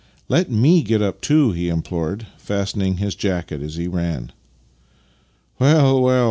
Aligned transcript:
"Let 0.29 0.47
f)ie 0.49 0.81
get 0.83 1.03
up 1.03 1.21
too," 1.21 1.51
he 1.51 1.69
implored, 1.69 2.25
fastening 2.39 2.97
his 2.97 3.13
jacket 3.13 3.61
as 3.61 3.75
he 3.75 3.87
ran." 3.87 4.31
Well, 5.59 6.01
well! 6.01 6.19